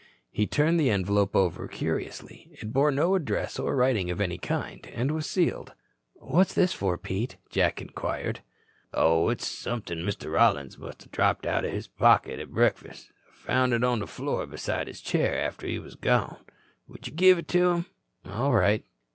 He 0.31 0.47
turned 0.47 0.79
the 0.79 0.89
envelope 0.89 1.35
over 1.35 1.67
curiously. 1.67 2.49
It 2.59 2.73
bore 2.73 2.89
no 2.89 3.13
address 3.13 3.59
or 3.59 3.75
writing 3.75 4.09
of 4.09 4.19
any 4.19 4.39
kind, 4.39 4.87
and 4.95 5.11
was 5.11 5.27
sealed. 5.29 5.73
"What's 6.15 6.55
this 6.55 6.73
for, 6.73 6.97
Pete?" 6.97 7.37
Jack 7.51 7.79
inquired. 7.81 8.39
"Oh, 8.95 9.27
that's 9.29 9.47
somethin' 9.47 9.99
Mr. 9.99 10.33
Rollins 10.33 10.79
musta 10.79 11.07
dropped 11.09 11.45
out 11.45 11.65
o' 11.65 11.69
his 11.69 11.87
pocket 11.87 12.39
at 12.39 12.49
breakfast. 12.49 13.11
Found 13.45 13.73
it 13.73 13.83
on 13.83 13.99
the 13.99 14.07
floor 14.07 14.47
beside 14.47 14.87
his 14.87 15.01
chair 15.01 15.39
after 15.39 15.67
he 15.67 15.77
was 15.77 15.93
gone. 15.93 16.37
Will 16.87 16.97
you 17.05 17.11
give 17.11 17.37
it 17.37 17.47
to 17.49 17.69
him?" 17.69 17.85
"All 18.27 18.53
right." 18.53 18.83